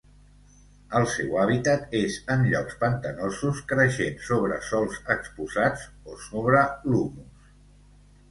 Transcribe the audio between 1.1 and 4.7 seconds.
seu hàbitat és en llocs pantanosos creixent sobre